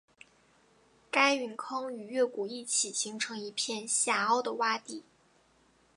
[1.11, 5.03] 该陨坑与月谷一起形成一片下凹的洼地。